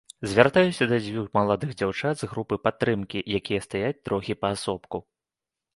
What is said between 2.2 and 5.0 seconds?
з групы падтрымкі, якія стаяць трохі паасобку.